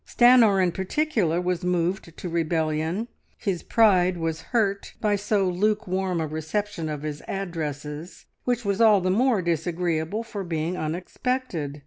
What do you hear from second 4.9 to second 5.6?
by so